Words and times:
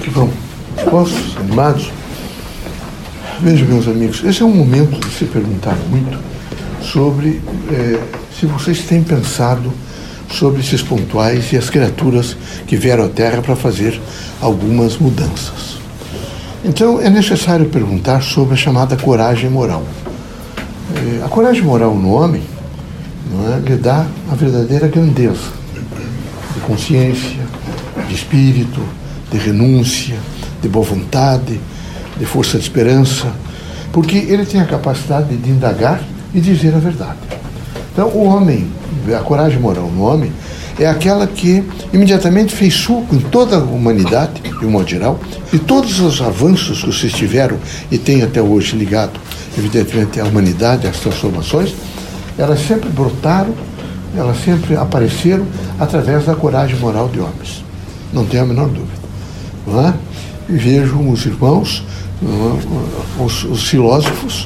Que 0.00 0.10
vão? 0.10 0.30
Dispostos? 0.76 1.36
Animados? 1.38 1.90
Vejam, 3.40 3.68
meus 3.68 3.88
amigos, 3.88 4.22
esse 4.24 4.42
é 4.42 4.44
um 4.44 4.54
momento 4.54 4.98
de 5.00 5.12
se 5.12 5.24
perguntar 5.24 5.76
muito 5.90 6.18
sobre 6.80 7.40
eh, 7.70 8.00
se 8.38 8.46
vocês 8.46 8.82
têm 8.82 9.02
pensado 9.02 9.72
sobre 10.30 10.60
esses 10.60 10.82
pontuais 10.82 11.52
e 11.52 11.56
as 11.56 11.70
criaturas 11.70 12.36
que 12.66 12.76
vieram 12.76 13.04
à 13.04 13.08
Terra 13.08 13.42
para 13.42 13.56
fazer 13.56 14.00
algumas 14.40 14.98
mudanças. 14.98 15.78
Então, 16.64 17.00
é 17.00 17.08
necessário 17.10 17.66
perguntar 17.66 18.22
sobre 18.22 18.54
a 18.54 18.56
chamada 18.56 18.96
coragem 18.96 19.50
moral. 19.50 19.84
Eh, 20.94 21.24
a 21.24 21.28
coragem 21.28 21.62
moral 21.62 21.94
no 21.94 22.12
homem 22.12 22.42
não 23.30 23.54
é, 23.54 23.60
lhe 23.60 23.76
dá 23.76 24.06
a 24.30 24.34
verdadeira 24.34 24.88
grandeza 24.88 25.58
de 26.54 26.60
consciência, 26.60 27.38
de 28.08 28.14
espírito, 28.14 28.80
de 29.30 29.38
renúncia, 29.38 30.16
de 30.60 30.68
boa 30.68 30.84
vontade, 30.84 31.60
de 32.16 32.24
força 32.24 32.58
de 32.58 32.64
esperança, 32.64 33.32
porque 33.92 34.16
ele 34.16 34.44
tem 34.44 34.60
a 34.60 34.64
capacidade 34.64 35.36
de 35.36 35.50
indagar 35.50 36.02
e 36.34 36.40
dizer 36.40 36.74
a 36.74 36.78
verdade. 36.78 37.18
Então, 37.92 38.08
o 38.08 38.24
homem, 38.24 38.66
a 39.16 39.20
coragem 39.20 39.58
moral 39.58 39.90
no 39.90 40.02
homem, 40.02 40.32
é 40.78 40.86
aquela 40.86 41.26
que 41.26 41.64
imediatamente 41.92 42.54
fez 42.54 42.74
suco 42.74 43.14
em 43.14 43.18
toda 43.18 43.56
a 43.56 43.58
humanidade, 43.58 44.40
de 44.40 44.64
um 44.64 44.70
modo 44.70 44.88
geral, 44.88 45.18
e 45.52 45.58
todos 45.58 45.98
os 45.98 46.20
avanços 46.20 46.80
que 46.80 46.86
vocês 46.86 47.12
tiveram 47.12 47.58
e 47.90 47.98
têm 47.98 48.22
até 48.22 48.40
hoje 48.40 48.76
ligado, 48.76 49.18
evidentemente, 49.56 50.20
à 50.20 50.24
humanidade, 50.24 50.86
às 50.86 50.98
transformações, 51.00 51.74
elas 52.38 52.60
sempre 52.60 52.88
brotaram, 52.90 53.52
elas 54.16 54.36
sempre 54.44 54.76
apareceram 54.76 55.44
através 55.80 56.24
da 56.24 56.36
coragem 56.36 56.78
moral 56.78 57.08
de 57.08 57.18
homens. 57.18 57.64
Não 58.12 58.24
tenho 58.24 58.44
a 58.44 58.46
menor 58.46 58.68
dúvida. 58.68 58.97
Não 59.68 59.86
é? 59.86 59.94
E 60.48 60.52
vejo 60.52 60.98
os 60.98 61.26
irmãos, 61.26 61.84
os, 63.20 63.44
os 63.44 63.68
filósofos, 63.68 64.44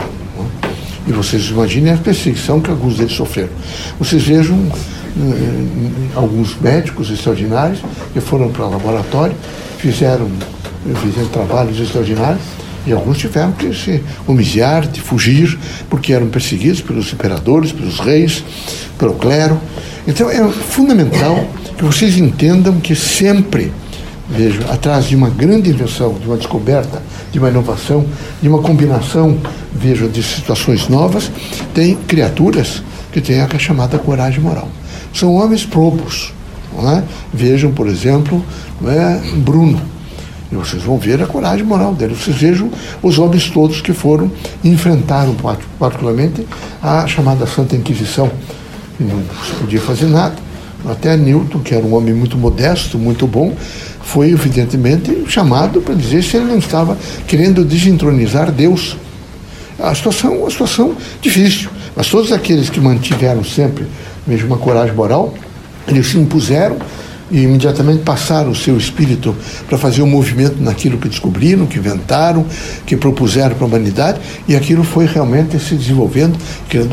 e 1.06 1.12
vocês 1.12 1.48
imaginem 1.48 1.92
a 1.92 1.96
perseguição 1.96 2.60
que 2.60 2.70
alguns 2.70 2.96
deles 2.96 3.12
sofreram. 3.12 3.50
Vocês 3.98 4.22
vejam 4.22 4.58
alguns 6.14 6.58
médicos 6.60 7.10
extraordinários 7.10 7.80
que 8.12 8.20
foram 8.20 8.50
para 8.50 8.66
o 8.66 8.70
laboratório, 8.70 9.34
fizeram, 9.78 10.28
fizeram 11.02 11.28
trabalhos 11.28 11.78
extraordinários 11.78 12.42
e 12.86 12.92
alguns 12.92 13.18
tiveram 13.18 13.52
que 13.52 13.72
se 13.74 14.02
humilhar, 14.26 14.86
de 14.86 15.00
fugir, 15.00 15.58
porque 15.88 16.12
eram 16.12 16.28
perseguidos 16.28 16.80
pelos 16.80 17.12
imperadores, 17.12 17.70
pelos 17.72 18.00
reis, 18.00 18.42
pelo 18.98 19.14
clero. 19.14 19.60
Então 20.06 20.28
é 20.28 20.48
fundamental 20.48 21.46
que 21.76 21.84
vocês 21.84 22.16
entendam 22.16 22.80
que 22.80 22.96
sempre, 22.96 23.72
vejo, 24.32 24.62
atrás 24.70 25.04
de 25.04 25.14
uma 25.14 25.28
grande 25.28 25.70
invenção, 25.70 26.14
de 26.14 26.26
uma 26.26 26.36
descoberta, 26.36 27.02
de 27.30 27.38
uma 27.38 27.48
inovação, 27.48 28.04
de 28.40 28.48
uma 28.48 28.60
combinação, 28.60 29.38
vejo, 29.72 30.08
de 30.08 30.22
situações 30.22 30.88
novas, 30.88 31.30
tem 31.74 31.94
criaturas 31.94 32.82
que 33.12 33.20
têm 33.20 33.40
a 33.40 33.58
chamada 33.58 33.98
coragem 33.98 34.40
moral. 34.40 34.68
São 35.14 35.34
homens 35.34 35.64
probos. 35.64 36.32
É? 36.96 37.02
Vejam, 37.34 37.70
por 37.70 37.86
exemplo, 37.86 38.42
é, 38.86 39.20
Bruno. 39.36 39.78
E 40.50 40.54
vocês 40.54 40.82
vão 40.82 40.98
ver 40.98 41.22
a 41.22 41.26
coragem 41.26 41.64
moral 41.64 41.94
dele. 41.94 42.14
Vocês 42.14 42.36
vejam 42.36 42.70
os 43.02 43.18
homens 43.18 43.50
todos 43.50 43.82
que 43.82 43.92
foram 43.92 44.30
enfrentaram, 44.64 45.34
particularmente, 45.78 46.46
a 46.82 47.06
chamada 47.06 47.46
Santa 47.46 47.76
Inquisição. 47.76 48.30
E 48.98 49.04
não 49.04 49.18
se 49.44 49.52
podia 49.60 49.80
fazer 49.80 50.06
nada. 50.06 50.36
Até 50.88 51.16
Newton, 51.16 51.60
que 51.60 51.74
era 51.74 51.84
um 51.84 51.94
homem 51.94 52.12
muito 52.12 52.36
modesto, 52.36 52.98
muito 52.98 53.26
bom, 53.26 53.54
foi 54.04 54.30
evidentemente 54.30 55.24
chamado 55.28 55.80
para 55.80 55.94
dizer 55.94 56.22
se 56.22 56.36
ele 56.36 56.46
não 56.46 56.58
estava 56.58 56.96
querendo 57.26 57.64
desentronizar 57.64 58.50
Deus. 58.50 58.96
A 59.78 59.94
situação, 59.94 60.38
uma 60.38 60.50
situação 60.50 60.94
difícil. 61.20 61.70
Mas 61.96 62.08
todos 62.08 62.32
aqueles 62.32 62.70
que 62.70 62.80
mantiveram 62.80 63.42
sempre 63.42 63.86
mesmo 64.26 64.46
uma 64.46 64.58
coragem 64.58 64.94
moral, 64.94 65.34
eles 65.88 66.06
se 66.06 66.18
impuseram 66.18 66.76
e 67.30 67.42
imediatamente 67.42 68.02
passaram 68.02 68.50
o 68.50 68.54
seu 68.54 68.76
espírito 68.76 69.34
para 69.66 69.78
fazer 69.78 70.02
um 70.02 70.06
movimento 70.06 70.62
naquilo 70.62 70.98
que 70.98 71.08
descobriram, 71.08 71.66
que 71.66 71.78
inventaram, 71.78 72.44
que 72.84 72.96
propuseram 72.96 73.54
para 73.54 73.64
a 73.64 73.68
humanidade, 73.68 74.20
e 74.46 74.54
aquilo 74.54 74.84
foi 74.84 75.06
realmente 75.06 75.58
se 75.58 75.74
desenvolvendo, 75.74 76.38
que 76.68 76.78
se 76.82 76.88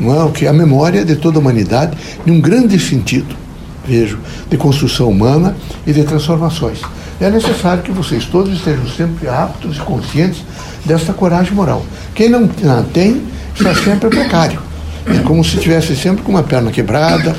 não 0.00 0.12
é, 0.12 0.24
o 0.24 0.30
que 0.30 0.46
é 0.46 0.48
a 0.48 0.52
memória 0.52 1.04
de 1.04 1.16
toda 1.16 1.38
a 1.38 1.40
humanidade, 1.40 1.96
em 2.26 2.30
um 2.30 2.40
grande 2.40 2.78
sentido, 2.80 3.43
vejo, 3.86 4.18
de 4.50 4.56
construção 4.56 5.08
humana 5.08 5.56
e 5.86 5.92
de 5.92 6.02
transformações. 6.04 6.80
É 7.20 7.30
necessário 7.30 7.82
que 7.82 7.92
vocês 7.92 8.24
todos 8.24 8.52
estejam 8.52 8.86
sempre 8.88 9.28
aptos 9.28 9.76
e 9.76 9.80
conscientes 9.80 10.42
desta 10.84 11.12
coragem 11.12 11.54
moral. 11.54 11.84
Quem 12.14 12.28
não 12.28 12.44
a 12.44 12.82
tem 12.82 13.22
está 13.54 13.74
sempre 13.74 14.08
precário. 14.08 14.60
É 15.06 15.18
como 15.22 15.44
se 15.44 15.58
tivesse 15.58 15.94
sempre 15.94 16.22
com 16.22 16.32
uma 16.32 16.42
perna 16.42 16.70
quebrada, 16.70 17.36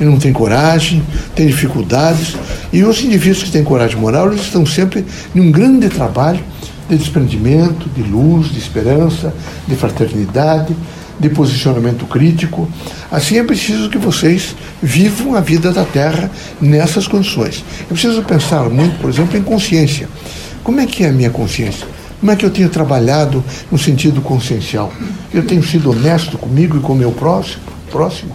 ele 0.00 0.08
não 0.08 0.18
tem 0.18 0.32
coragem, 0.32 1.02
tem 1.34 1.46
dificuldades. 1.46 2.36
E 2.72 2.84
os 2.84 3.02
indivíduos 3.02 3.42
que 3.42 3.50
têm 3.50 3.64
coragem 3.64 3.96
moral, 3.96 4.28
eles 4.28 4.42
estão 4.42 4.64
sempre 4.64 5.04
em 5.34 5.40
um 5.40 5.50
grande 5.50 5.88
trabalho 5.88 6.40
de 6.88 6.96
desprendimento, 6.96 7.88
de 7.90 8.02
luz, 8.02 8.50
de 8.50 8.58
esperança, 8.58 9.34
de 9.66 9.74
fraternidade, 9.74 10.74
de 11.18 11.28
posicionamento 11.28 12.06
crítico. 12.06 12.68
Assim 13.10 13.38
é 13.38 13.44
preciso 13.44 13.90
que 13.90 13.98
vocês 13.98 14.54
vivam 14.82 15.34
a 15.34 15.40
vida 15.40 15.72
da 15.72 15.84
Terra 15.84 16.30
nessas 16.60 17.06
condições. 17.06 17.64
É 17.82 17.92
preciso 17.92 18.22
pensar 18.22 18.68
muito, 18.68 18.98
por 19.00 19.10
exemplo, 19.10 19.36
em 19.36 19.42
consciência. 19.42 20.08
Como 20.62 20.80
é 20.80 20.86
que 20.86 21.04
é 21.04 21.08
a 21.08 21.12
minha 21.12 21.30
consciência? 21.30 21.86
Como 22.20 22.32
é 22.32 22.36
que 22.36 22.44
eu 22.44 22.50
tenho 22.50 22.68
trabalhado 22.68 23.44
no 23.70 23.78
sentido 23.78 24.20
consciencial? 24.20 24.92
Eu 25.32 25.44
tenho 25.44 25.62
sido 25.62 25.90
honesto 25.90 26.36
comigo 26.36 26.76
e 26.76 26.80
com 26.80 26.92
o 26.92 26.96
meu 26.96 27.12
próximo? 27.12 27.62
próximo? 27.90 28.34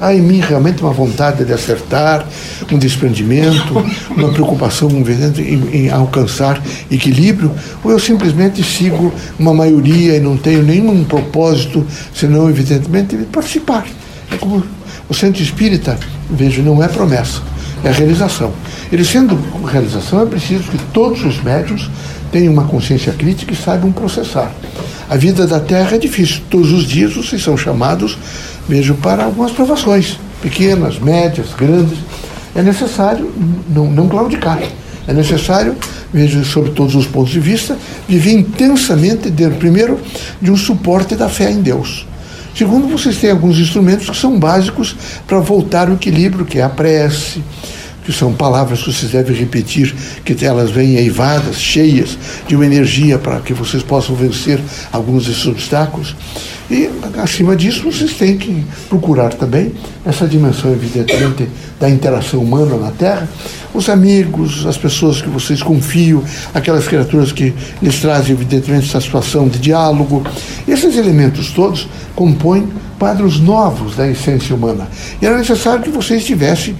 Há 0.00 0.14
em 0.14 0.20
mim 0.20 0.40
realmente 0.40 0.82
uma 0.82 0.92
vontade 0.92 1.44
de 1.44 1.52
acertar, 1.52 2.24
um 2.70 2.78
desprendimento, 2.78 3.84
uma 4.16 4.28
preocupação 4.28 4.88
em, 4.90 5.76
em 5.76 5.90
alcançar 5.90 6.62
equilíbrio? 6.90 7.50
Ou 7.82 7.90
eu 7.90 7.98
simplesmente 7.98 8.62
sigo 8.62 9.12
uma 9.38 9.52
maioria 9.52 10.16
e 10.16 10.20
não 10.20 10.36
tenho 10.36 10.62
nenhum 10.62 11.04
propósito, 11.04 11.84
senão, 12.14 12.48
evidentemente, 12.48 13.16
de 13.16 13.24
participar? 13.24 13.86
É 14.30 14.36
como 14.36 14.62
o 15.08 15.14
centro 15.14 15.42
espírita, 15.42 15.98
vejo, 16.30 16.62
não 16.62 16.82
é 16.82 16.86
promessa, 16.86 17.40
é 17.82 17.90
realização. 17.90 18.52
Ele 18.90 19.04
sendo 19.04 19.38
realização, 19.66 20.22
é 20.22 20.26
preciso 20.26 20.64
que 20.64 20.78
todos 20.92 21.24
os 21.24 21.42
médios 21.42 21.90
tenham 22.32 22.52
uma 22.52 22.64
consciência 22.64 23.12
crítica 23.12 23.52
e 23.52 23.56
saibam 23.56 23.92
processar. 23.92 24.50
A 25.08 25.16
vida 25.16 25.46
da 25.46 25.60
Terra 25.60 25.96
é 25.96 25.98
difícil. 25.98 26.42
Todos 26.50 26.72
os 26.72 26.84
dias 26.84 27.14
vocês 27.14 27.42
são 27.42 27.56
chamados, 27.56 28.18
mesmo 28.68 28.96
para 28.96 29.24
algumas 29.24 29.52
provações, 29.52 30.18
pequenas, 30.42 30.98
médias, 30.98 31.48
grandes. 31.56 31.98
É 32.54 32.62
necessário 32.62 33.30
não, 33.68 33.90
não 33.90 34.08
claudicar. 34.08 34.60
É 35.06 35.12
necessário, 35.12 35.74
veja, 36.12 36.44
sob 36.44 36.70
todos 36.70 36.94
os 36.94 37.06
pontos 37.06 37.30
de 37.30 37.40
vista, 37.40 37.78
viver 38.06 38.32
intensamente, 38.32 39.30
de, 39.30 39.48
primeiro, 39.50 39.98
de 40.40 40.50
um 40.50 40.56
suporte 40.56 41.14
da 41.14 41.28
fé 41.28 41.50
em 41.50 41.62
Deus. 41.62 42.06
Segundo, 42.54 42.88
vocês 42.88 43.16
têm 43.16 43.30
alguns 43.30 43.58
instrumentos 43.58 44.10
que 44.10 44.16
são 44.16 44.38
básicos 44.38 44.94
para 45.26 45.38
voltar 45.38 45.88
ao 45.88 45.94
equilíbrio, 45.94 46.44
que 46.44 46.58
é 46.58 46.62
a 46.62 46.68
prece, 46.68 47.42
que 48.08 48.12
são 48.14 48.32
palavras 48.32 48.82
que 48.82 48.90
vocês 48.90 49.12
devem 49.12 49.36
repetir, 49.36 49.94
que 50.24 50.42
elas 50.42 50.70
vêm 50.70 50.96
eivadas, 50.96 51.56
cheias 51.56 52.16
de 52.46 52.56
uma 52.56 52.64
energia 52.64 53.18
para 53.18 53.38
que 53.40 53.52
vocês 53.52 53.82
possam 53.82 54.16
vencer 54.16 54.58
alguns 54.90 55.26
desses 55.26 55.46
obstáculos. 55.46 56.16
E, 56.70 56.88
acima 57.22 57.54
disso, 57.54 57.82
vocês 57.82 58.14
têm 58.14 58.38
que 58.38 58.64
procurar 58.88 59.34
também 59.34 59.74
essa 60.06 60.26
dimensão, 60.26 60.72
evidentemente, 60.72 61.50
da 61.78 61.90
interação 61.90 62.40
humana 62.40 62.78
na 62.78 62.90
Terra, 62.92 63.28
os 63.74 63.90
amigos, 63.90 64.64
as 64.64 64.78
pessoas 64.78 65.20
que 65.20 65.28
vocês 65.28 65.62
confiam, 65.62 66.24
aquelas 66.54 66.88
criaturas 66.88 67.30
que 67.30 67.52
lhes 67.82 68.00
trazem, 68.00 68.32
evidentemente, 68.32 68.88
essa 68.88 69.02
situação 69.02 69.48
de 69.48 69.58
diálogo. 69.58 70.24
Esses 70.66 70.96
elementos 70.96 71.50
todos 71.50 71.86
compõem 72.16 72.70
quadros 72.98 73.38
novos 73.38 73.96
da 73.96 74.08
essência 74.08 74.56
humana. 74.56 74.88
E 75.20 75.26
era 75.26 75.36
necessário 75.36 75.82
que 75.82 75.90
vocês 75.90 76.24
tivessem 76.24 76.74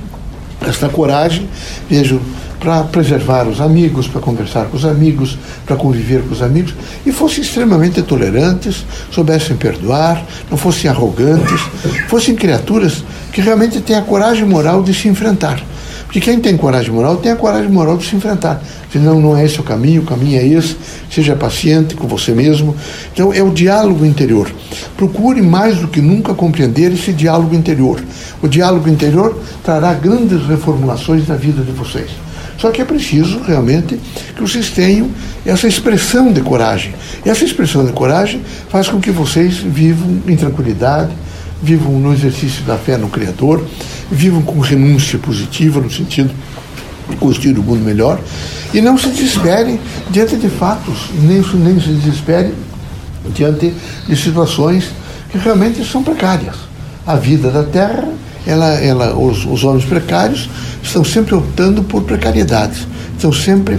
esta 0.69 0.89
coragem, 0.89 1.49
vejo, 1.89 2.21
para 2.61 2.83
preservar 2.85 3.47
os 3.47 3.61
amigos, 3.61 4.09
para 4.09 4.21
conversar 4.21 4.67
com 4.67 4.77
os 4.77 4.85
amigos, 4.85 5.39
para 5.65 5.77
conviver 5.77 6.23
com 6.23 6.33
os 6.33 6.43
amigos, 6.43 6.75
e 7.07 7.13
fossem 7.13 7.43
extremamente 7.43 8.03
tolerantes, 8.03 8.85
soubessem 9.11 9.57
perdoar, 9.57 10.25
não 10.51 10.59
fossem 10.59 10.91
arrogantes, 10.91 11.61
fossem 12.09 12.35
criaturas 12.35 13.05
que 13.33 13.41
realmente 13.41 13.81
têm 13.81 13.97
a 13.97 14.03
coragem 14.03 14.45
moral 14.45 14.83
de 14.83 14.93
se 14.93 15.09
enfrentar. 15.09 15.63
Porque 16.09 16.23
quem 16.23 16.41
tem 16.41 16.57
coragem 16.57 16.91
moral 16.91 17.19
tem 17.19 17.31
a 17.31 17.37
coragem 17.37 17.71
moral 17.71 17.99
de 17.99 18.07
se 18.07 18.17
enfrentar. 18.17 18.63
Senão 18.91 19.21
não 19.21 19.37
é 19.37 19.45
esse 19.45 19.61
o 19.61 19.63
caminho, 19.63 20.01
o 20.01 20.07
caminho 20.07 20.41
é 20.41 20.47
esse. 20.47 20.75
Seja 21.11 21.37
paciente 21.37 21.95
com 21.95 22.09
você 22.09 22.33
mesmo. 22.33 22.75
Então 23.13 23.31
é 23.31 23.43
o 23.43 23.51
diálogo 23.51 24.07
interior. 24.07 24.51
Procure 24.97 25.43
mais 25.43 25.77
do 25.77 25.87
que 25.87 26.01
nunca 26.01 26.33
compreender 26.33 26.93
esse 26.93 27.13
diálogo 27.13 27.55
interior. 27.55 28.03
O 28.43 28.49
diálogo 28.49 28.89
interior 28.89 29.39
trará 29.63 29.93
grandes 29.93 30.47
reformulações 30.47 31.29
na 31.29 31.35
vida 31.35 31.63
de 31.63 31.73
vocês. 31.73 32.09
Só 32.57 32.71
que 32.71 32.81
é 32.81 32.87
preciso 32.87 33.41
realmente 33.47 34.01
que 34.35 34.41
vocês 34.41 34.71
tenham 34.71 35.11
essa 35.45 35.69
expressão 35.69 36.33
de 36.33 36.41
coragem. 36.41 36.95
E 37.25 37.29
essa 37.29 37.45
expressão 37.45 37.85
de 37.85 37.93
coragem 37.93 38.41
faz 38.71 38.89
com 38.89 38.99
que 38.99 39.11
vocês 39.11 39.59
vivam 39.59 40.23
em 40.27 40.37
tranquilidade, 40.37 41.13
vivam 41.63 41.99
no 41.99 42.13
exercício 42.13 42.63
da 42.65 42.77
fé 42.77 42.97
no 42.97 43.09
Criador, 43.09 43.65
vivam 44.11 44.43
com 44.43 44.59
renúncia 44.61 45.19
positiva, 45.19 45.81
no 45.81 45.91
sentido 45.91 46.31
de 47.09 47.17
construir 47.17 47.57
o 47.59 47.61
um 47.61 47.65
mundo 47.65 47.85
melhor, 47.85 48.21
e 48.73 48.81
não 48.81 48.99
se 48.99 49.09
desesperem 49.09 49.81
diante 50.11 50.37
de 50.37 50.49
fatos, 50.49 51.11
nem, 51.15 51.43
nem 51.55 51.81
se 51.81 51.89
desesperem 51.89 52.53
diante 53.35 53.75
de 54.07 54.17
situações 54.17 54.91
que 55.31 55.39
realmente 55.39 55.85
são 55.85 56.03
precárias. 56.03 56.57
A 57.07 57.17
vida 57.17 57.51
da 57.51 57.63
Terra, 57.63 58.09
ela, 58.47 58.75
ela, 58.75 59.17
os, 59.17 59.45
os 59.45 59.65
homens 59.65 59.85
precários 59.85 60.49
estão 60.83 61.05
sempre 61.05 61.35
optando 61.35 61.83
por 61.83 62.03
precariedades, 62.03 62.87
estão 63.17 63.33
sempre 63.33 63.79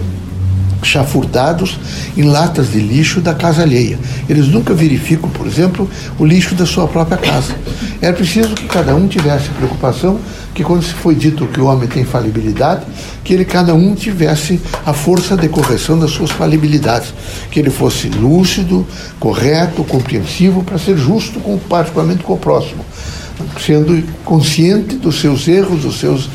chafurdados 0.82 1.78
em 2.16 2.24
latas 2.24 2.72
de 2.72 2.80
lixo 2.80 3.22
da 3.22 3.34
casa 3.34 3.62
alheia. 3.62 4.00
Eles 4.28 4.48
nunca 4.48 4.74
verificam, 4.74 5.30
por 5.30 5.46
exemplo, 5.46 5.90
o 6.18 6.26
lixo 6.26 6.56
da 6.56 6.66
sua 6.66 6.88
própria 6.88 7.18
casa. 7.18 7.56
Era 8.02 8.14
preciso 8.14 8.56
que 8.56 8.68
cada 8.68 8.96
um 8.96 9.08
tivesse 9.08 9.50
preocupação 9.50 10.20
que 10.54 10.64
quando 10.64 10.84
se 10.84 10.94
foi 10.94 11.16
dito 11.16 11.48
que 11.48 11.60
o 11.60 11.66
homem 11.66 11.88
tem 11.88 12.04
falibilidade, 12.04 12.86
que 13.24 13.34
ele 13.34 13.46
cada 13.46 13.74
um 13.74 13.96
tivesse 13.96 14.60
a 14.86 14.94
força 14.94 15.38
de 15.38 15.48
correção 15.48 15.98
das 15.98 16.12
suas 16.12 16.32
falibilidades, 16.32 17.14
que 17.52 17.60
ele 17.60 17.70
fosse 17.70 18.10
lúcido, 18.10 18.86
correto, 19.20 19.84
compreensivo 19.84 20.64
para 20.64 20.78
ser 20.78 20.98
justo 20.98 21.40
com 21.40 21.58
particularmente 21.58 22.24
com 22.24 22.34
o 22.34 22.38
próximo, 22.38 22.84
sendo 23.64 24.04
consciente 24.26 24.96
dos 24.96 25.20
seus 25.22 25.48
erros, 25.48 25.84
dos 25.84 26.00
seus 26.00 26.30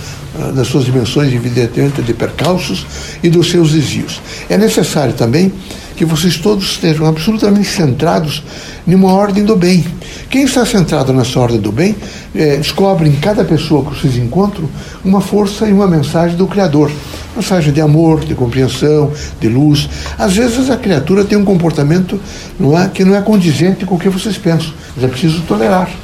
das 0.55 0.67
suas 0.67 0.85
dimensões 0.85 1.33
evidentemente 1.33 2.03
de 2.03 2.13
percalços 2.13 2.87
e 3.23 3.31
dos 3.31 3.51
seus 3.51 3.73
desvios. 3.73 4.21
É 4.49 4.59
necessário 4.59 5.15
também 5.15 5.53
que 5.97 6.05
vocês 6.05 6.37
todos 6.39 6.73
estejam 6.73 7.07
absolutamente 7.07 7.69
centrados 7.69 8.43
numa 8.87 9.13
ordem 9.13 9.45
do 9.45 9.57
bem. 9.57 9.85
Quem 10.29 10.43
está 10.43 10.67
centrado 10.67 11.13
nessa 11.13 11.39
ordem 11.39 11.61
do 11.61 11.71
bem 11.71 11.95
é, 12.35 12.57
descobre 12.57 13.09
em 13.09 13.15
cada 13.15 13.45
pessoa 13.45 13.85
que 13.85 14.01
vocês 14.01 14.17
encontram 14.17 14.69
uma 15.05 15.21
força 15.21 15.69
e 15.69 15.73
uma 15.73 15.87
mensagem 15.87 16.37
do 16.37 16.47
Criador. 16.47 16.91
Mensagem 17.37 17.73
de 17.73 17.81
amor, 17.81 18.25
de 18.25 18.35
compreensão, 18.35 19.13
de 19.41 19.49
luz. 19.49 19.89
Às 20.19 20.35
vezes 20.35 20.71
a 20.71 20.77
criatura 20.77 21.25
tem 21.25 21.39
um 21.39 21.45
comportamento 21.45 22.21
não 22.59 22.77
é, 22.77 22.89
que 22.89 23.05
não 23.05 23.15
é 23.15 23.23
condizente 23.23 23.85
com 23.85 23.95
o 23.95 23.99
que 23.99 24.09
vocês 24.09 24.37
pensam, 24.37 24.73
mas 24.97 25.05
é 25.05 25.09
preciso 25.09 25.43
tolerar. 25.43 26.04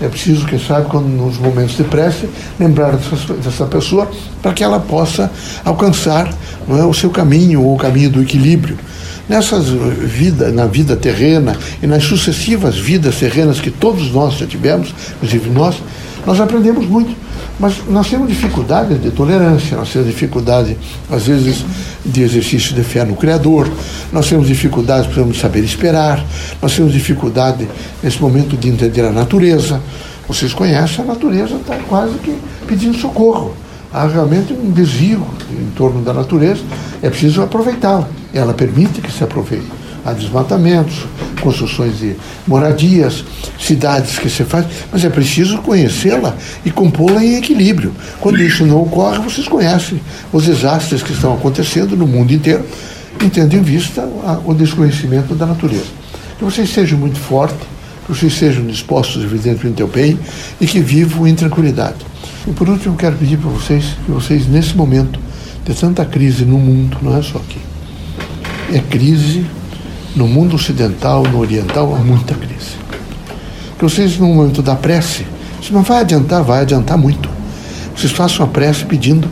É 0.00 0.08
preciso, 0.08 0.46
quem 0.46 0.58
sabe, 0.58 0.88
quando, 0.88 1.06
nos 1.06 1.36
momentos 1.36 1.76
de 1.76 1.84
prece, 1.84 2.28
lembrar 2.58 2.92
dessa, 2.92 3.34
dessa 3.34 3.66
pessoa 3.66 4.10
para 4.42 4.52
que 4.52 4.64
ela 4.64 4.80
possa 4.80 5.30
alcançar 5.64 6.32
é, 6.68 6.84
o 6.84 6.94
seu 6.94 7.10
caminho, 7.10 7.62
ou 7.62 7.74
o 7.74 7.78
caminho 7.78 8.10
do 8.10 8.22
equilíbrio. 8.22 8.78
Nessas 9.28 9.68
vida, 9.68 10.50
na 10.50 10.66
vida 10.66 10.96
terrena 10.96 11.56
e 11.82 11.86
nas 11.86 12.02
sucessivas 12.02 12.76
vidas 12.76 13.16
terrenas 13.16 13.60
que 13.60 13.70
todos 13.70 14.10
nós 14.10 14.34
já 14.34 14.46
tivemos, 14.46 14.92
inclusive 15.16 15.50
nós, 15.50 15.76
nós 16.26 16.40
aprendemos 16.40 16.86
muito. 16.86 17.14
Mas 17.60 17.74
nós 17.86 18.08
temos 18.08 18.26
dificuldade 18.26 18.96
de 18.96 19.10
tolerância, 19.10 19.76
nós 19.76 19.92
temos 19.92 20.08
dificuldade, 20.08 20.78
às 21.10 21.26
vezes, 21.26 21.62
de 22.04 22.22
exercício 22.22 22.74
de 22.74 22.82
fé 22.82 23.04
no 23.04 23.14
Criador, 23.14 23.70
nós 24.10 24.30
temos 24.30 24.48
dificuldade, 24.48 25.08
de 25.08 25.38
saber 25.38 25.62
esperar, 25.62 26.24
nós 26.62 26.74
temos 26.74 26.90
dificuldade, 26.90 27.68
nesse 28.02 28.18
momento, 28.18 28.56
de 28.56 28.70
entender 28.70 29.02
a 29.04 29.12
natureza. 29.12 29.78
Vocês 30.26 30.54
conhecem, 30.54 31.04
a 31.04 31.08
natureza 31.08 31.56
está 31.56 31.76
quase 31.86 32.14
que 32.14 32.34
pedindo 32.66 32.96
socorro. 32.96 33.54
Há 33.92 34.06
realmente 34.06 34.54
um 34.54 34.70
desvio 34.70 35.26
em 35.50 35.70
torno 35.76 36.00
da 36.00 36.14
natureza, 36.14 36.62
é 37.02 37.10
preciso 37.10 37.42
aproveitá-la. 37.42 38.08
Ela 38.32 38.54
permite 38.54 39.02
que 39.02 39.12
se 39.12 39.22
aproveite. 39.22 39.66
Há 40.02 40.14
desmatamentos, 40.14 41.04
construções 41.40 41.98
de 41.98 42.14
moradias, 42.46 43.24
cidades 43.58 44.18
que 44.18 44.30
se 44.30 44.44
faz, 44.44 44.66
mas 44.92 45.04
é 45.04 45.10
preciso 45.10 45.58
conhecê-la 45.58 46.36
e 46.64 46.70
compô-la 46.70 47.24
em 47.24 47.36
equilíbrio. 47.36 47.92
Quando 48.20 48.40
isso 48.40 48.64
não 48.64 48.82
ocorre, 48.82 49.18
vocês 49.18 49.48
conhecem 49.48 50.00
os 50.32 50.44
desastres 50.46 51.02
que 51.02 51.12
estão 51.12 51.34
acontecendo 51.34 51.96
no 51.96 52.06
mundo 52.06 52.32
inteiro, 52.32 52.64
tendo 53.32 53.56
em 53.56 53.62
vista 53.62 54.08
o 54.44 54.54
desconhecimento 54.54 55.34
da 55.34 55.46
natureza. 55.46 55.86
Que 56.38 56.44
vocês 56.44 56.70
sejam 56.70 56.98
muito 56.98 57.18
fortes, 57.18 57.58
que 58.06 58.14
vocês 58.14 58.32
sejam 58.32 58.66
dispostos, 58.66 59.22
evidentemente, 59.22 59.82
ao 59.82 59.88
bem 59.88 60.18
e 60.60 60.66
que 60.66 60.80
vivam 60.80 61.26
em 61.26 61.34
tranquilidade. 61.34 61.98
E 62.46 62.50
por 62.52 62.68
último, 62.68 62.96
quero 62.96 63.16
pedir 63.16 63.36
para 63.36 63.50
vocês 63.50 63.96
que 64.04 64.10
vocês, 64.10 64.46
nesse 64.46 64.76
momento 64.76 65.20
de 65.64 65.74
tanta 65.74 66.04
crise 66.04 66.44
no 66.44 66.58
mundo, 66.58 66.96
não 67.02 67.16
é 67.16 67.22
só 67.22 67.38
aqui, 67.38 67.58
é 68.72 68.78
crise 68.78 69.44
no 70.14 70.26
mundo 70.26 70.56
ocidental, 70.56 71.22
no 71.24 71.38
oriental, 71.40 71.94
há 71.94 71.98
muita 71.98 72.34
crise. 72.34 72.76
Que 73.78 73.84
vocês, 73.84 74.18
no 74.18 74.26
momento 74.26 74.62
da 74.62 74.74
prece, 74.74 75.26
isso 75.60 75.72
não 75.72 75.82
vai 75.82 76.00
adiantar, 76.00 76.42
vai 76.42 76.62
adiantar 76.62 76.98
muito. 76.98 77.28
Vocês 77.96 78.12
façam 78.12 78.44
a 78.44 78.48
prece 78.48 78.84
pedindo 78.84 79.28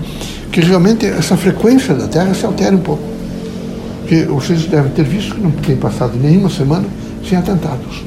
que 0.53 0.61
realmente 0.61 1.07
essa 1.07 1.37
frequência 1.37 1.95
da 1.95 2.09
Terra 2.09 2.35
se 2.35 2.45
altere 2.45 2.75
um 2.75 2.81
pouco. 2.81 3.03
Porque 4.01 4.25
vocês 4.25 4.65
devem 4.65 4.91
ter 4.93 5.05
visto 5.05 5.35
que 5.35 5.41
não 5.41 5.51
tem 5.51 5.77
passado 5.77 6.17
nenhuma 6.17 6.49
semana 6.49 6.87
sem 7.29 7.37
atentados. 7.37 8.03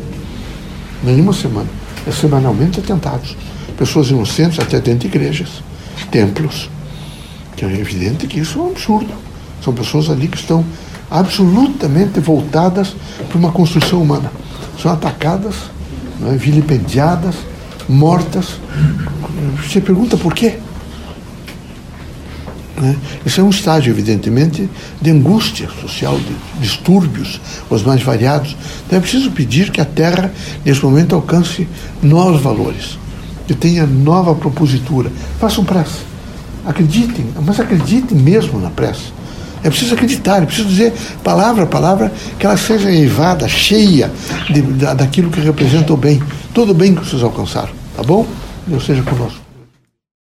Nenhuma 1.04 1.34
semana. 1.34 1.70
É 2.08 2.12
semanalmente 2.12 2.80
atentados. 2.80 3.36
Pessoas 3.78 4.10
inocentes 4.10 4.60
até 4.60 4.80
dentro 4.80 5.08
de 5.08 5.16
igrejas, 5.16 5.64
templos. 6.10 6.70
Que 7.56 7.66
é 7.66 7.80
evidente 7.80 8.26
que 8.26 8.40
isso 8.40 8.60
é 8.60 8.62
um 8.64 8.70
absurdo. 8.72 9.14
São 9.64 9.74
pessoas 9.74 10.10
ali 10.10 10.28
que 10.28 10.38
estão 10.38 10.66
absolutamente 11.12 12.22
voltadas 12.22 12.96
para 13.28 13.38
uma 13.38 13.52
construção 13.52 14.02
humana. 14.02 14.32
São 14.82 14.90
atacadas, 14.90 15.56
é, 16.26 16.38
vilipendiadas, 16.38 17.36
mortas. 17.90 18.60
Você 19.62 19.82
pergunta 19.82 20.16
por 20.16 20.34
quê? 20.34 20.58
Né? 22.78 22.96
Isso 23.26 23.42
é 23.42 23.44
um 23.44 23.50
estágio, 23.50 23.92
evidentemente, 23.92 24.70
de 25.00 25.12
angústia 25.12 25.70
social, 25.82 26.18
de 26.18 26.34
distúrbios, 26.60 27.42
os 27.70 27.84
mais 27.84 28.02
variados. 28.02 28.56
Então 28.88 28.98
é 28.98 29.02
preciso 29.02 29.32
pedir 29.32 29.70
que 29.70 29.82
a 29.82 29.86
Terra, 29.86 30.34
nesse 30.66 30.84
momento, 30.84 31.14
alcance 31.14 31.68
novos 32.02 32.42
valores, 32.42 32.98
que 33.46 33.54
tenha 33.54 33.86
nova 33.86 34.34
propositura. 34.34 35.12
Façam 35.40 35.66
prece. 35.66 36.00
Acreditem, 36.66 37.26
mas 37.46 37.60
acreditem 37.60 38.18
mesmo 38.18 38.60
na 38.60 38.70
prece. 38.70 39.12
É 39.64 39.70
preciso 39.70 39.94
acreditar, 39.94 40.42
é 40.42 40.46
preciso 40.46 40.68
dizer 40.68 40.94
palavra 41.24 41.64
a 41.64 41.68
palavra 41.68 42.12
que 42.40 42.46
ela 42.46 42.58
seja 42.58 42.92
elevada, 42.92 43.48
cheia 43.48 44.12
de, 44.50 44.62
daquilo 44.96 45.30
que 45.30 45.40
representa 45.40 45.94
o 45.94 45.98
bem, 45.98 46.22
todo 46.54 46.72
o 46.72 46.74
bem 46.74 46.96
que 46.96 47.06
vocês 47.06 47.22
alcançaram. 47.22 47.70
Tá 47.96 48.04
bom? 48.04 48.26
Deus 48.66 48.86
seja 48.86 49.04
conosco. 49.04 49.51